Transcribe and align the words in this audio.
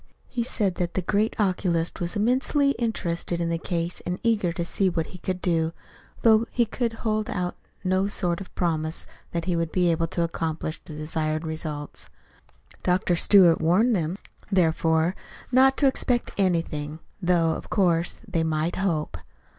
He 0.29 0.41
said 0.41 0.77
that 0.81 0.95
the 0.95 1.03
great 1.03 1.39
oculist 1.39 1.99
was 2.01 2.15
immensely 2.15 2.71
interested 2.79 3.39
in 3.39 3.49
the 3.49 3.59
case 3.59 4.01
and 4.03 4.17
eager 4.23 4.51
to 4.51 4.65
see 4.65 4.89
what 4.89 5.05
he 5.13 5.19
could 5.19 5.39
do 5.39 5.73
though 6.23 6.47
he 6.49 6.65
could 6.65 6.93
hold 7.05 7.29
out 7.29 7.55
no 7.83 8.07
sort 8.07 8.41
of 8.41 8.55
promise 8.55 9.05
that 9.31 9.45
he 9.45 9.55
would 9.55 9.71
be 9.71 9.91
able 9.91 10.07
to 10.07 10.23
accomplish 10.23 10.79
the 10.79 10.95
desired 10.95 11.45
results. 11.45 12.09
Dr. 12.81 13.15
Stewart 13.15 13.61
warned 13.61 13.95
them, 13.95 14.17
therefore, 14.51 15.15
not 15.51 15.77
to 15.77 15.85
expect 15.87 16.31
anything 16.35 16.97
though, 17.21 17.51
of 17.51 17.69
course, 17.69 18.21
they 18.27 18.43
might 18.43 18.77
hope. 18.77 19.17